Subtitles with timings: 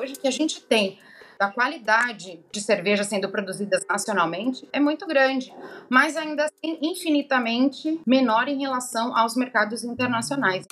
[0.00, 0.96] Hoje que a gente tem
[1.40, 5.52] da qualidade de cerveja sendo produzidas nacionalmente é muito grande,
[5.88, 10.66] mas ainda assim infinitamente menor em relação aos mercados internacionais.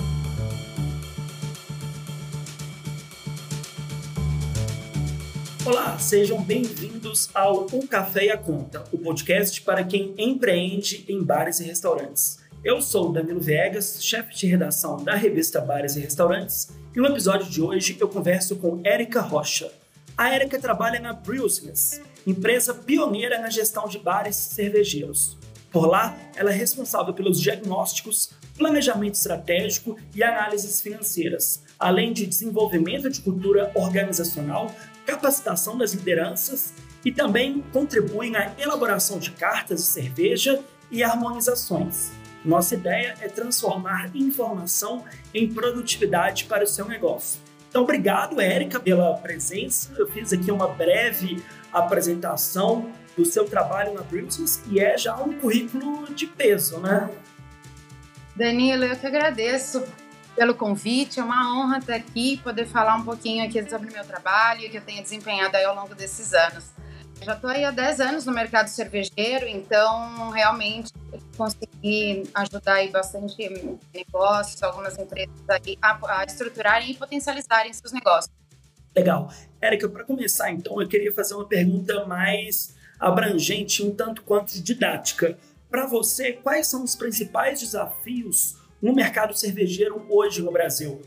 [5.66, 11.20] Olá, sejam bem-vindos ao Um Café e a Conta, o podcast para quem empreende em
[11.20, 12.38] bares e restaurantes.
[12.62, 17.46] Eu sou Danilo Viegas, chefe de redação da revista Bares e Restaurantes, e no episódio
[17.50, 19.70] de hoje eu converso com Érica Rocha.
[20.16, 25.36] A Érica trabalha na Brewsmith, empresa pioneira na gestão de bares cervejeiros.
[25.70, 33.10] Por lá, ela é responsável pelos diagnósticos, planejamento estratégico e análises financeiras, além de desenvolvimento
[33.10, 36.72] de cultura organizacional, capacitação das lideranças
[37.04, 42.10] e também contribui na elaboração de cartas de cerveja e harmonizações.
[42.46, 47.40] Nossa ideia é transformar informação em produtividade para o seu negócio.
[47.68, 49.92] Então, obrigado, Érica, pela presença.
[49.98, 55.32] Eu fiz aqui uma breve apresentação do seu trabalho na Brutus e é já um
[55.40, 57.10] currículo de peso, né?
[58.36, 59.82] Danilo, eu que agradeço
[60.36, 61.18] pelo convite.
[61.18, 64.76] É uma honra estar aqui, poder falar um pouquinho aqui sobre o meu trabalho que
[64.76, 66.70] eu tenho desempenhado ao longo desses anos.
[67.22, 70.92] Já estou aí há 10 anos no mercado cervejeiro, então realmente
[71.36, 78.32] consegui ajudar aí bastante negócios, algumas empresas aí a, a estruturarem e potencializarem seus negócios.
[78.94, 79.30] Legal.
[79.60, 85.38] Érica, para começar então, eu queria fazer uma pergunta mais abrangente, um tanto quanto didática.
[85.70, 91.02] Para você, quais são os principais desafios no mercado cervejeiro hoje no Brasil?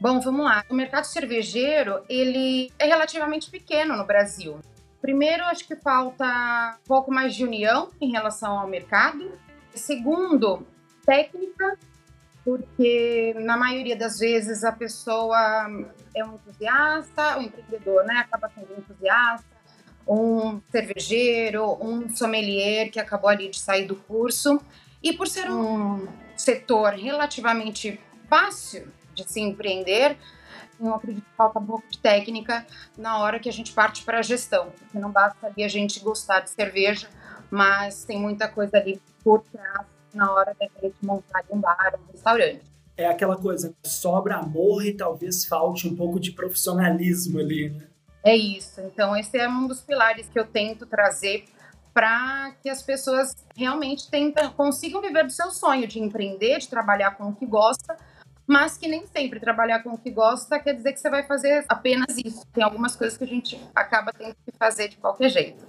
[0.00, 0.64] Bom, vamos lá.
[0.68, 4.58] O mercado cervejeiro, ele é relativamente pequeno no Brasil.
[5.02, 9.36] Primeiro, acho que falta um pouco mais de união em relação ao mercado.
[9.74, 10.64] Segundo,
[11.04, 11.76] técnica,
[12.44, 15.68] porque na maioria das vezes a pessoa
[16.14, 19.44] é um entusiasta, o empreendedor né, acaba sendo um entusiasta,
[20.06, 24.60] um cervejeiro, um sommelier que acabou ali de sair do curso.
[25.02, 30.16] E por ser um setor relativamente fácil de se empreender,
[30.88, 32.66] eu acredito que falta um pouco de técnica
[32.96, 36.00] na hora que a gente parte para a gestão, porque não basta ali a gente
[36.00, 37.08] gostar de cerveja,
[37.50, 42.12] mas tem muita coisa ali por trás na hora da gente montar um bar, um
[42.12, 42.62] restaurante.
[42.96, 47.86] É aquela coisa, sobra amor e talvez falte um pouco de profissionalismo ali, né?
[48.24, 48.80] É isso.
[48.80, 51.44] Então, esse é um dos pilares que eu tento trazer
[51.92, 57.16] para que as pessoas realmente tentam, consigam viver do seu sonho de empreender, de trabalhar
[57.16, 57.96] com o que gosta,
[58.52, 61.64] mas que nem sempre trabalhar com o que gosta quer dizer que você vai fazer
[61.66, 62.46] apenas isso.
[62.52, 65.64] Tem algumas coisas que a gente acaba tendo que fazer de qualquer jeito.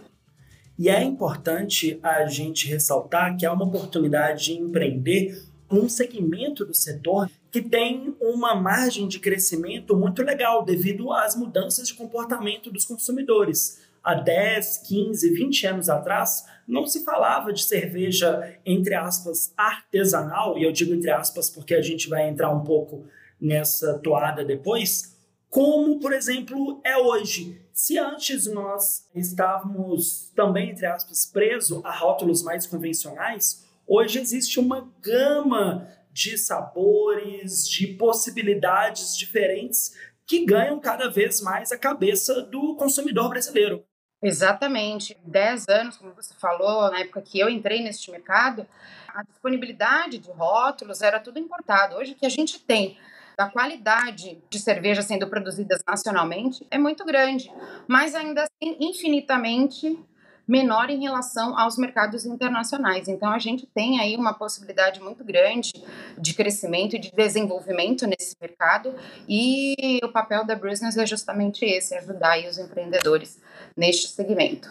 [0.78, 5.42] E é importante a gente ressaltar que há uma oportunidade de empreender
[5.72, 11.88] um segmento do setor que tem uma margem de crescimento muito legal devido às mudanças
[11.88, 18.58] de comportamento dos consumidores há 10, 15, 20 anos atrás, não se falava de cerveja,
[18.66, 23.06] entre aspas, artesanal, e eu digo entre aspas porque a gente vai entrar um pouco
[23.40, 25.14] nessa toada depois,
[25.50, 27.62] como, por exemplo, é hoje.
[27.72, 34.92] Se antes nós estávamos também, entre aspas, presos a rótulos mais convencionais, hoje existe uma
[35.02, 39.94] gama de sabores, de possibilidades diferentes
[40.26, 43.84] que ganham cada vez mais a cabeça do consumidor brasileiro.
[44.24, 45.18] Exatamente.
[45.26, 48.66] Dez anos, como você falou, na época que eu entrei neste mercado,
[49.14, 51.98] a disponibilidade de rótulos era tudo importado.
[51.98, 52.98] Hoje, o que a gente tem
[53.38, 57.52] da qualidade de cerveja sendo produzidas nacionalmente é muito grande,
[57.88, 60.00] mas ainda assim infinitamente
[60.48, 63.08] menor em relação aos mercados internacionais.
[63.08, 65.72] Então a gente tem aí uma possibilidade muito grande
[66.18, 68.94] de crescimento e de desenvolvimento nesse mercado
[69.28, 73.40] e o papel da Business é justamente esse, ajudar os empreendedores
[73.76, 74.70] neste segmento.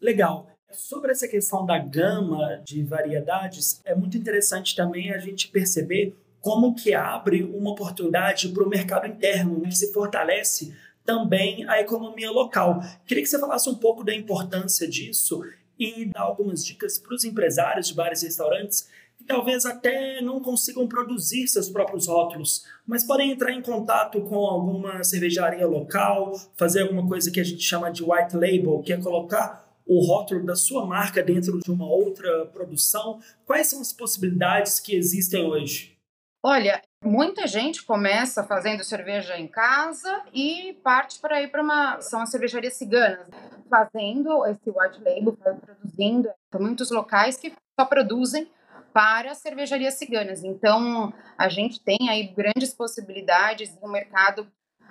[0.00, 0.46] Legal.
[0.72, 6.74] Sobre essa questão da gama de variedades, é muito interessante também a gente perceber como
[6.74, 9.68] que abre uma oportunidade para o mercado interno, né?
[9.68, 10.74] que se fortalece
[11.04, 12.80] também a economia local.
[13.06, 15.42] Queria que você falasse um pouco da importância disso
[15.78, 20.40] e dar algumas dicas para os empresários de bares e restaurantes que talvez até não
[20.40, 26.82] consigam produzir seus próprios rótulos, mas podem entrar em contato com alguma cervejaria local, fazer
[26.82, 30.54] alguma coisa que a gente chama de white label, que é colocar o rótulo da
[30.54, 33.20] sua marca dentro de uma outra produção.
[33.44, 35.98] Quais são as possibilidades que existem hoje?
[36.42, 42.00] Olha, muita gente começa fazendo cerveja em casa e parte para ir para uma.
[42.00, 43.26] São as cervejarias ciganas,
[43.68, 46.30] fazendo esse white label, produzindo.
[46.50, 48.50] Tem muitos locais que só produzem
[48.92, 50.44] para cervejarias ciganas.
[50.44, 54.46] Então, a gente tem aí grandes possibilidades no mercado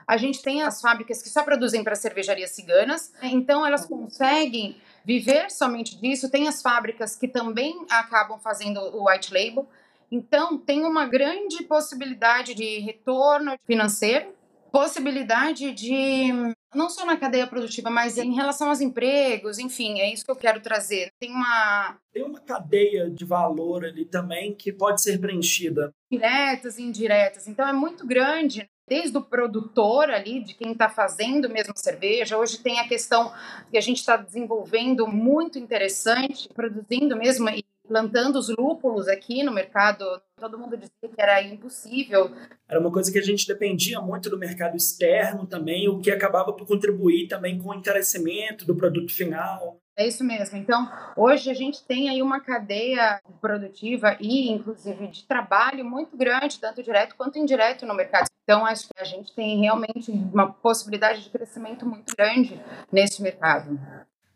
[0.09, 5.51] A gente tem as fábricas que só produzem para cervejarias ciganas, então elas conseguem viver
[5.51, 6.31] somente disso.
[6.31, 9.69] Tem as fábricas que também acabam fazendo o white label.
[10.11, 14.33] Então, tem uma grande possibilidade de retorno financeiro,
[14.71, 16.31] possibilidade de
[16.73, 20.35] não só na cadeia produtiva, mas em relação aos empregos, enfim, é isso que eu
[20.35, 21.11] quero trazer.
[21.19, 26.83] Tem uma tem uma cadeia de valor ali também que pode ser preenchida, diretas e
[26.83, 27.47] indiretas.
[27.47, 32.37] Então é muito grande desde o produtor ali, de quem está fazendo mesmo cerveja.
[32.37, 33.31] Hoje tem a questão
[33.69, 39.51] que a gente está desenvolvendo muito interessante, produzindo mesmo e plantando os lúpulos aqui no
[39.51, 40.05] mercado.
[40.39, 42.31] Todo mundo dizia que era impossível.
[42.69, 46.53] Era uma coisa que a gente dependia muito do mercado externo também, o que acabava
[46.53, 49.81] por contribuir também com o encarecimento do produto final.
[49.97, 50.57] É isso mesmo.
[50.57, 56.59] Então, hoje a gente tem aí uma cadeia produtiva e, inclusive, de trabalho muito grande,
[56.59, 58.27] tanto direto quanto indireto no mercado.
[58.43, 62.59] Então, acho que a gente tem realmente uma possibilidade de crescimento muito grande
[62.91, 63.77] nesse mercado.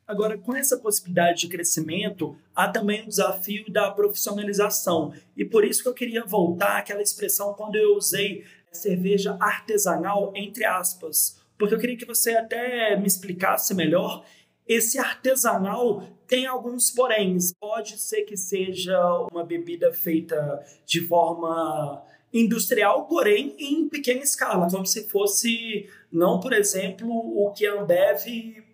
[0.08, 5.14] Agora, com essa possibilidade de crescimento, há também o desafio da profissionalização.
[5.36, 10.66] E por isso que eu queria voltar àquela expressão quando eu usei cerveja artesanal, entre
[10.66, 11.42] aspas.
[11.58, 14.26] Porque eu queria que você até me explicasse melhor
[14.68, 17.54] esse artesanal tem alguns poréns.
[17.60, 18.98] Pode ser que seja
[19.32, 22.02] uma bebida feita de forma
[22.34, 28.26] industrial, porém em pequena escala, como se fosse não, por exemplo, o que a Ambev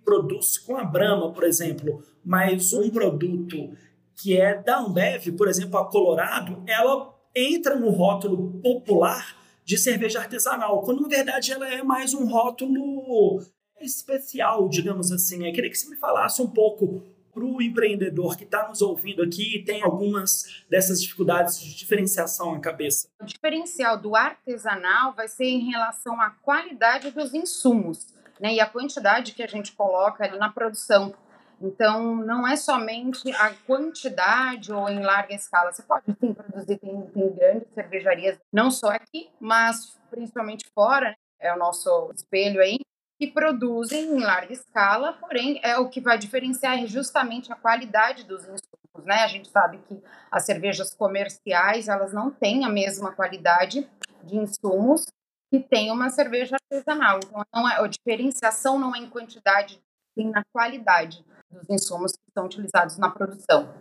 [0.10, 3.78] produz com a Brahma, por exemplo, mas um produto
[4.16, 10.20] que é da Ambev, por exemplo, a Colorado, ela entra no rótulo popular de cerveja
[10.20, 13.40] artesanal, quando na verdade ela é mais um rótulo
[13.80, 15.46] especial, digamos assim.
[15.46, 19.22] Eu queria que você me falasse um pouco para o empreendedor que está nos ouvindo
[19.22, 23.08] aqui e tem algumas dessas dificuldades de diferenciação na cabeça.
[23.22, 28.66] O diferencial do artesanal vai ser em relação à qualidade dos insumos né, e a
[28.66, 31.14] quantidade que a gente coloca ali na produção.
[31.62, 35.74] Então, não é somente a quantidade ou em larga escala.
[35.74, 41.16] Você pode sim produzir, tem, tem grandes cervejarias, não só aqui, mas principalmente fora, né?
[41.40, 42.80] é o nosso espelho aí
[43.20, 48.44] que produzem em larga escala, porém é o que vai diferenciar justamente a qualidade dos
[48.44, 49.16] insumos, né?
[49.24, 50.02] A gente sabe que
[50.32, 53.86] as cervejas comerciais, elas não têm a mesma qualidade
[54.24, 55.06] de insumos
[55.50, 57.20] que tem uma cerveja artesanal.
[57.24, 59.82] Então, não é, a diferenciação não é em quantidade,
[60.14, 63.74] sim na qualidade dos insumos que são utilizados na produção.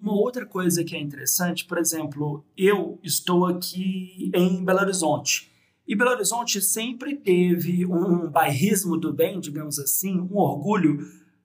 [0.00, 5.50] Uma outra coisa que é interessante, por exemplo, eu estou aqui em Belo Horizonte.
[5.86, 10.98] E Belo Horizonte sempre teve um bairrismo do bem, digamos assim, um orgulho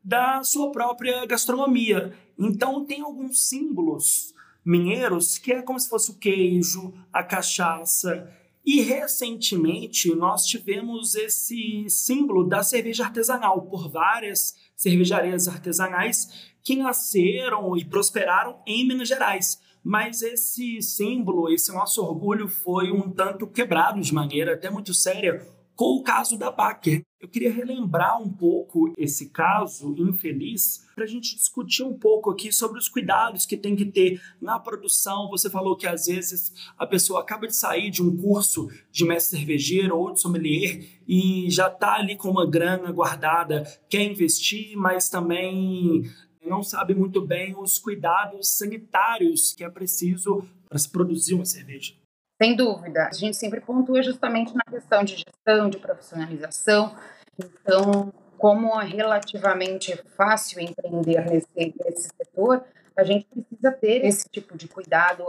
[0.04, 2.13] da sua própria gastronomia.
[2.38, 4.33] Então tem alguns símbolos
[4.65, 8.31] mineiros que é como se fosse o queijo, a cachaça.
[8.66, 17.76] E recentemente nós tivemos esse símbolo da cerveja artesanal por várias cervejarias artesanais que nasceram
[17.76, 19.60] e prosperaram em Minas Gerais.
[19.84, 25.59] Mas esse símbolo, esse nosso orgulho foi um tanto quebrado de maneira até muito séria
[25.80, 27.04] com o caso da Baker.
[27.22, 32.52] Eu queria relembrar um pouco esse caso infeliz para a gente discutir um pouco aqui
[32.52, 35.30] sobre os cuidados que tem que ter na produção.
[35.30, 39.38] Você falou que às vezes a pessoa acaba de sair de um curso de mestre
[39.38, 45.08] cervejeiro ou de sommelier e já está ali com uma grana guardada, quer investir, mas
[45.08, 46.03] também
[46.46, 51.94] não sabe muito bem os cuidados sanitários que é preciso para se produzir uma cerveja.
[52.41, 53.08] Sem dúvida.
[53.08, 56.96] A gente sempre pontua justamente na questão de gestão, de profissionalização.
[57.38, 62.63] Então, como é relativamente fácil empreender nesse, nesse setor,
[62.96, 65.25] a gente precisa ter esse tipo de cuidado.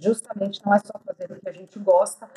[0.00, 2.28] Justamente não é só fazer o que a gente gosta,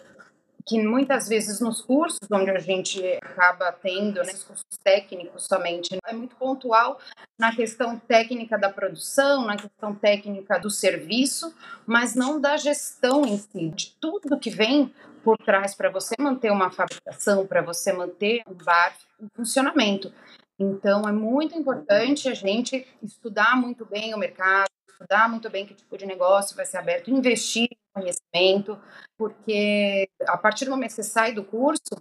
[0.67, 6.13] que muitas vezes nos cursos onde a gente acaba tendo, né, cursos técnicos somente, é
[6.13, 6.99] muito pontual
[7.39, 11.55] na questão técnica da produção, na questão técnica do serviço,
[11.85, 14.93] mas não da gestão em si, de tudo que vem
[15.23, 20.13] por trás para você manter uma fabricação, para você manter um bar em funcionamento.
[20.59, 25.75] Então, é muito importante a gente estudar muito bem o mercado, estudar muito bem que
[25.75, 27.69] tipo de negócio vai ser aberto, investir
[27.99, 28.79] conhecimento,
[29.17, 31.95] porque a partir do momento que você sai do curso,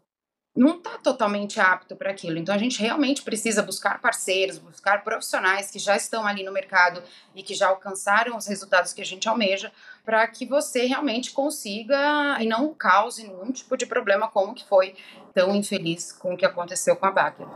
[0.57, 2.39] não está totalmente apto para aquilo.
[2.39, 7.03] Então a gente realmente precisa buscar parceiros, buscar profissionais que já estão ali no mercado
[7.35, 9.71] e que já alcançaram os resultados que a gente almeja,
[10.05, 14.97] para que você realmente consiga e não cause nenhum tipo de problema como que foi
[15.35, 17.47] tão infeliz com o que aconteceu com a Baker.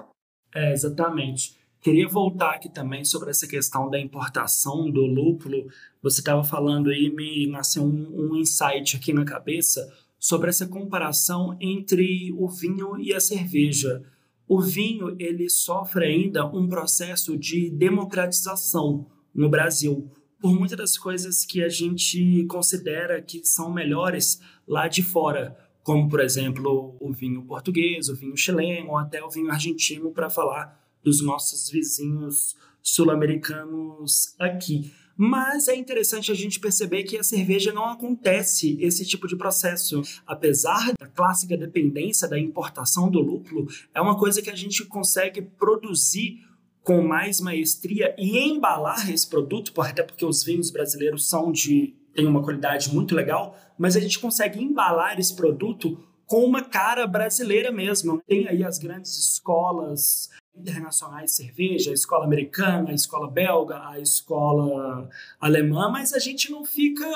[0.54, 1.59] É, exatamente.
[1.80, 5.66] Queria voltar aqui também sobre essa questão da importação do lúpulo.
[6.02, 9.90] Você estava falando aí, me nasceu um, um insight aqui na cabeça.
[10.18, 14.02] sobre essa comparação entre o vinho e a cerveja.
[14.46, 21.46] O vinho ele sofre ainda um processo de democratização no Brasil por muitas das coisas
[21.46, 27.42] que a gente considera que são melhores lá de fora, como por exemplo o vinho
[27.44, 34.35] português, o vinho chileno ou até o vinho argentino para falar dos nossos vizinhos sul-americanos
[34.38, 34.92] aqui.
[35.16, 40.00] Mas é interessante a gente perceber que a cerveja não acontece esse tipo de processo.
[40.26, 45.42] Apesar da clássica dependência da importação do lúpulo, é uma coisa que a gente consegue
[45.42, 46.40] produzir
[46.83, 52.26] com mais maestria e embalar esse produto, até porque os vinhos brasileiros são de têm
[52.26, 57.71] uma qualidade muito legal, mas a gente consegue embalar esse produto com uma cara brasileira
[57.71, 58.23] mesmo.
[58.26, 65.09] Tem aí as grandes escolas internacionais cerveja, a escola americana, a escola belga, a escola
[65.40, 67.07] alemã, mas a gente não fica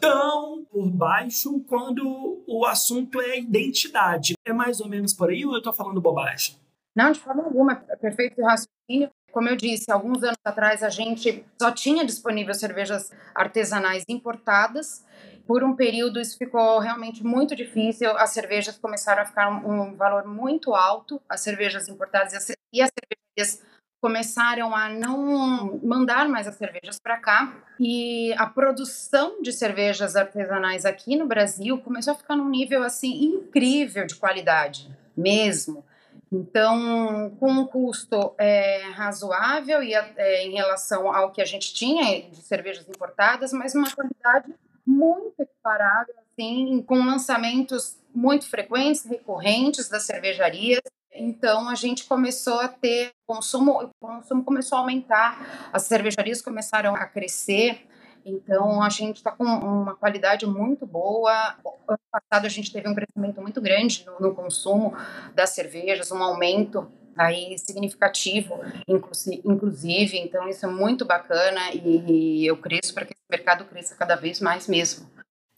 [0.00, 4.34] tão por baixo quando o assunto é identidade.
[4.44, 6.56] É mais ou menos por aí ou eu estou falando bobagem?
[6.94, 9.10] Não, de forma alguma, é perfeito raciocínio.
[9.30, 15.04] Como eu disse, alguns anos atrás a gente só tinha disponível cervejas artesanais importadas
[15.46, 18.16] por um período isso ficou realmente muito difícil.
[18.16, 22.32] As cervejas começaram a ficar um, um valor muito alto, as cervejas importadas
[22.72, 22.92] e as,
[23.36, 23.62] e as
[24.00, 30.84] começaram a não mandar mais as cervejas para cá e a produção de cervejas artesanais
[30.84, 35.84] aqui no Brasil começou a ficar num nível assim incrível de qualidade mesmo.
[36.30, 42.22] Então, com um custo é, razoável e é, em relação ao que a gente tinha
[42.28, 44.52] de cervejas importadas, mas uma qualidade
[44.96, 50.80] muito equiparável, assim, com lançamentos muito frequentes, recorrentes das cervejarias.
[51.12, 56.94] Então a gente começou a ter consumo, o consumo começou a aumentar, as cervejarias começaram
[56.94, 57.86] a crescer.
[58.24, 61.56] Então a gente está com uma qualidade muito boa.
[61.88, 64.94] Ano passado a gente teve um crescimento muito grande no, no consumo
[65.34, 72.92] das cervejas, um aumento aí significativo, inclusive, então isso é muito bacana e eu cresço
[72.92, 75.08] para que esse mercado cresça cada vez mais mesmo.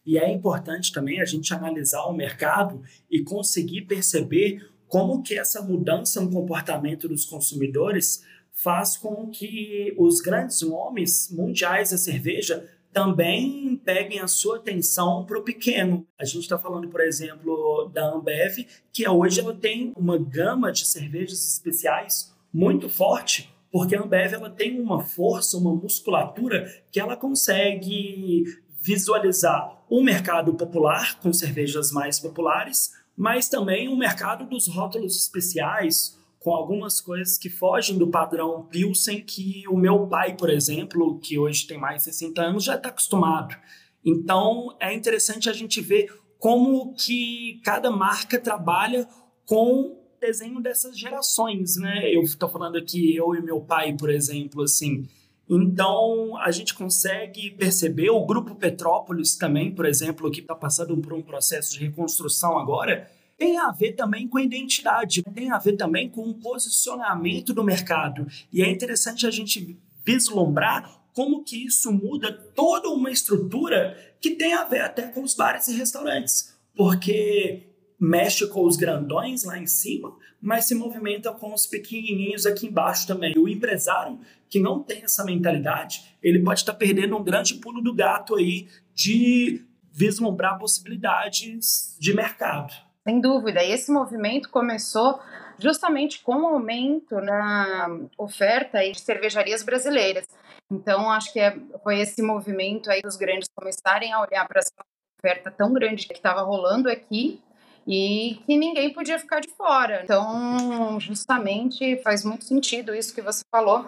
[0.07, 5.61] E é importante também a gente analisar o mercado e conseguir perceber como que essa
[5.61, 13.80] mudança no comportamento dos consumidores faz com que os grandes nomes mundiais da cerveja também
[13.85, 16.07] peguem a sua atenção para o pequeno.
[16.18, 20.87] A gente está falando, por exemplo, da Ambev, que hoje ela tem uma gama de
[20.87, 27.16] cervejas especiais muito forte, porque a Ambev ela tem uma força, uma musculatura que ela
[27.16, 28.45] consegue
[28.80, 36.18] visualizar o mercado popular com cervejas mais populares, mas também o mercado dos rótulos especiais,
[36.49, 41.38] com algumas coisas que fogem do padrão Pilsen que o meu pai, por exemplo, que
[41.38, 43.55] hoje tem mais de 60 anos, já está acostumado.
[44.02, 49.07] Então, é interessante a gente ver como que cada marca trabalha
[49.45, 52.09] com desenho dessas gerações, né?
[52.11, 55.07] Eu estou falando aqui, eu e meu pai, por exemplo, assim.
[55.50, 61.12] Então, a gente consegue perceber, o Grupo Petrópolis também, por exemplo, que está passando por
[61.12, 63.07] um processo de reconstrução agora,
[63.38, 68.26] tem a ver também com identidade, tem a ver também com o posicionamento do mercado.
[68.52, 74.54] E é interessante a gente vislumbrar como que isso muda toda uma estrutura que tem
[74.54, 76.57] a ver até com os bares e restaurantes.
[76.75, 77.68] Porque
[77.99, 83.07] mexe com os grandões lá em cima, mas se movimenta com os pequenininhos aqui embaixo
[83.07, 83.35] também.
[83.37, 84.18] O empresário
[84.49, 88.68] que não tem essa mentalidade, ele pode estar perdendo um grande pulo do gato aí
[88.95, 92.88] de vislumbrar possibilidades de mercado.
[93.09, 93.65] Sem dúvida.
[93.65, 95.19] E esse movimento começou
[95.59, 97.88] justamente com o aumento na
[98.19, 100.27] oferta de cervejarias brasileiras.
[100.71, 104.75] Então, acho que é, foi esse movimento aí dos grandes começarem a olhar para essa
[105.19, 107.41] oferta tão grande que estava rolando aqui
[107.87, 110.03] e que ninguém podia ficar de fora.
[110.05, 113.87] Então, justamente faz muito sentido isso que você falou.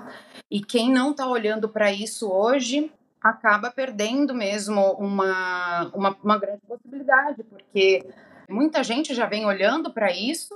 [0.50, 6.62] E quem não está olhando para isso hoje acaba perdendo mesmo uma, uma, uma grande
[6.66, 8.02] possibilidade, porque
[8.50, 10.54] Muita gente já vem olhando para isso,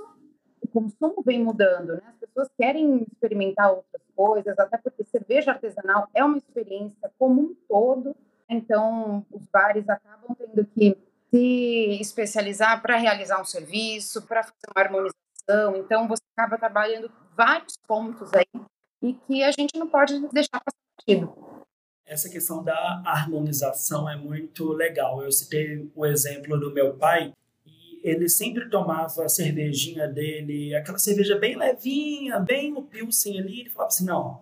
[0.61, 2.01] o consumo vem mudando, né?
[2.09, 7.55] As pessoas querem experimentar outras coisas, até porque cerveja artesanal é uma experiência como um
[7.67, 8.15] todo.
[8.49, 10.97] Então, os bares acabam tendo que
[11.31, 15.77] se especializar para realizar um serviço, para fazer uma harmonização.
[15.77, 18.61] Então, você acaba trabalhando vários pontos aí
[19.01, 21.33] e que a gente não pode deixar passar batido.
[22.05, 25.23] Essa questão da harmonização é muito legal.
[25.23, 27.33] Eu citei o exemplo do meu pai,
[28.05, 33.69] ele sempre tomava a cervejinha dele, aquela cerveja bem levinha, bem o pilsen ali, ele
[33.69, 34.41] falava assim, não,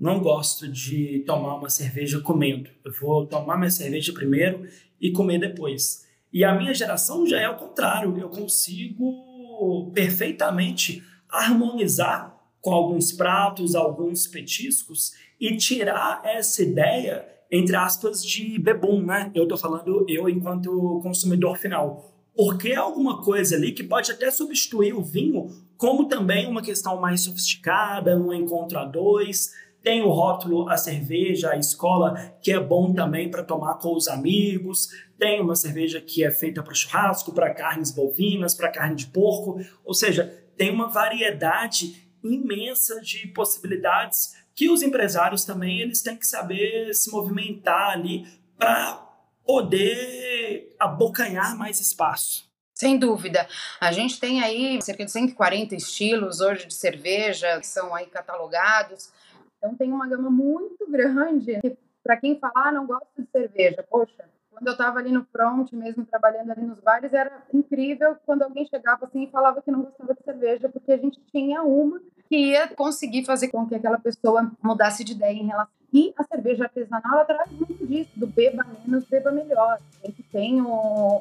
[0.00, 4.66] não gosto de tomar uma cerveja comendo, eu vou tomar minha cerveja primeiro
[4.98, 6.06] e comer depois.
[6.32, 8.16] E a minha geração já é o contrário.
[8.18, 18.24] Eu consigo perfeitamente harmonizar com alguns pratos, alguns petiscos e tirar essa ideia, entre aspas,
[18.24, 19.30] de bebum, né?
[19.34, 22.11] Eu tô falando eu enquanto consumidor final.
[22.34, 27.00] Porque é alguma coisa ali que pode até substituir o vinho, como também uma questão
[27.00, 29.50] mais sofisticada, um encontro a dois,
[29.82, 34.06] tem o rótulo a cerveja, a escola, que é bom também para tomar com os
[34.06, 34.88] amigos.
[35.18, 39.60] Tem uma cerveja que é feita para churrasco, para carnes bovinas, para carne de porco.
[39.84, 46.26] Ou seja, tem uma variedade imensa de possibilidades que os empresários também eles têm que
[46.26, 48.24] saber se movimentar ali
[48.56, 49.11] para
[49.44, 52.50] poder abocanhar mais espaço.
[52.74, 53.46] Sem dúvida.
[53.80, 59.12] A gente tem aí cerca de 140 estilos hoje de cerveja que são aí catalogados.
[59.58, 61.60] Então tem uma gama muito grande.
[62.02, 65.72] Para quem falar, ah, não gosta de cerveja, poxa, quando eu estava ali no front,
[65.72, 69.82] mesmo trabalhando ali nos bares, era incrível quando alguém chegava assim e falava que não
[69.82, 72.00] gostava de cerveja, porque a gente tinha uma
[72.32, 75.74] que ia conseguir fazer com que aquela pessoa mudasse de ideia em relação.
[75.92, 79.78] E a cerveja artesanal ela traz muito disso, do beba menos, beba melhor.
[80.02, 81.20] A gente tem o,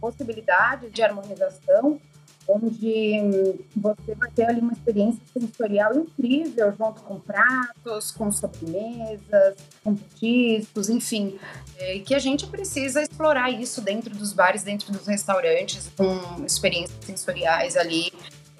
[0.00, 2.00] possibilidade de harmonização
[2.48, 9.54] onde você vai ter ali uma experiência sensorial incrível, junto com pratos, com sobremesas,
[9.84, 11.38] com petiscos, enfim,
[11.78, 17.04] é, que a gente precisa explorar isso dentro dos bares, dentro dos restaurantes, com experiências
[17.04, 18.10] sensoriais ali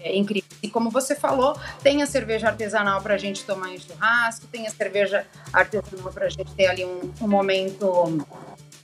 [0.00, 0.50] é, incríveis.
[0.62, 4.66] E como você falou, tem a cerveja artesanal para a gente tomar em churrasco, tem
[4.66, 8.24] a cerveja artesanal para a gente ter ali um, um momento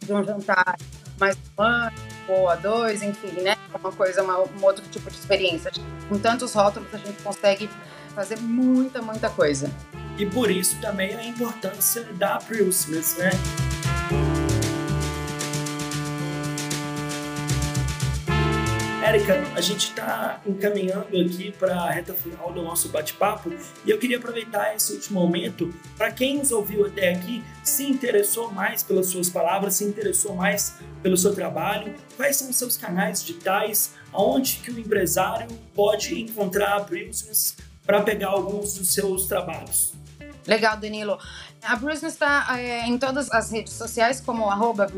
[0.00, 0.76] de um jantar
[1.18, 3.56] mais romântico, ou a dois, enfim, né?
[3.78, 5.70] Uma coisa, uma, um outro tipo de experiência.
[6.08, 7.68] Com tantos rótulos a gente consegue
[8.14, 9.70] fazer muita, muita coisa.
[10.18, 13.30] E por isso também a importância da Christmas, né?
[19.06, 23.54] Érica, a gente está encaminhando aqui para a reta final do nosso bate-papo
[23.84, 28.50] e eu queria aproveitar esse último momento para quem nos ouviu até aqui, se interessou
[28.50, 33.24] mais pelas suas palavras, se interessou mais pelo seu trabalho, quais são os seus canais
[33.24, 39.94] digitais, aonde que o empresário pode encontrar a Business para pegar alguns dos seus trabalhos.
[40.48, 41.16] Legal, Danilo.
[41.62, 44.88] A Business está é, em todas as redes sociais como arroba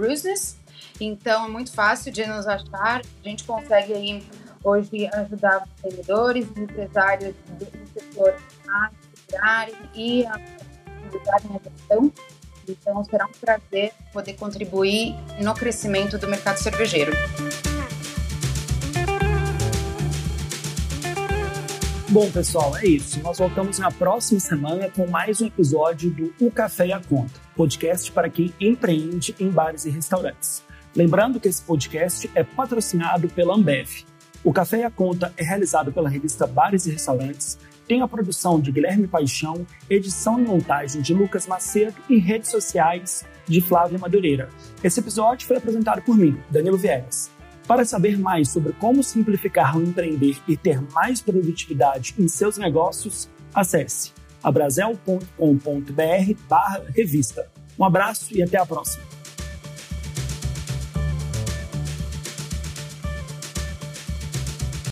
[1.00, 3.02] então é muito fácil de nos achar.
[3.24, 4.22] A gente consegue aí
[4.62, 8.34] hoje ajudar vendedores, empresários do setor
[8.68, 10.40] a estruturarem e a
[11.06, 12.12] utilizarem a gestão.
[12.68, 17.12] Então será um prazer poder contribuir no crescimento do mercado cervejeiro.
[22.10, 23.20] Bom, pessoal, é isso.
[23.20, 27.38] Nós voltamos na próxima semana com mais um episódio do O Café e a Conta,
[27.54, 30.62] podcast para quem empreende em bares e restaurantes.
[30.98, 34.04] Lembrando que esse podcast é patrocinado pela Ambev.
[34.42, 37.56] O Café e a Conta é realizado pela revista Bares e Restaurantes,
[37.86, 43.24] tem a produção de Guilherme Paixão, edição e montagem de Lucas Macedo e redes sociais
[43.46, 44.48] de Flávia Madureira.
[44.82, 47.30] Esse episódio foi apresentado por mim, Danilo Viegas.
[47.68, 53.30] Para saber mais sobre como simplificar o empreender e ter mais produtividade em seus negócios,
[53.54, 54.10] acesse
[54.42, 55.28] abrazel.com.br
[56.92, 57.48] revista.
[57.78, 59.17] Um abraço e até a próxima.